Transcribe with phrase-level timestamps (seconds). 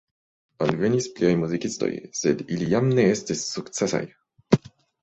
[0.65, 1.91] Alvenis pliaj muzikistoj,
[2.23, 4.05] sed ili jam ne estis sukcesaj.